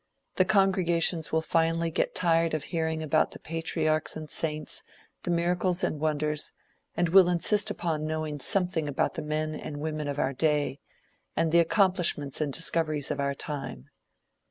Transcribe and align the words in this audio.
The 0.37 0.45
congregations 0.45 1.31
will 1.31 1.43
finally 1.43 1.91
get 1.91 2.15
tired 2.15 2.55
of 2.55 2.63
hearing 2.63 3.03
about 3.03 3.29
the 3.33 3.39
patriarchs 3.39 4.15
and 4.15 4.31
saints, 4.31 4.81
the 5.21 5.29
miracles 5.29 5.83
and 5.83 5.99
wonders, 5.99 6.53
and 6.97 7.09
will 7.09 7.29
insist 7.29 7.69
upon 7.69 8.07
knowing 8.07 8.39
something 8.39 8.87
about 8.87 9.13
the 9.13 9.21
men 9.21 9.53
and 9.53 9.77
women 9.77 10.07
of 10.07 10.17
our 10.17 10.33
day, 10.33 10.79
and 11.35 11.51
the 11.51 11.59
accomplishments 11.59 12.41
and 12.41 12.51
discoveries 12.51 13.11
of 13.11 13.19
our 13.19 13.35
time. 13.35 13.91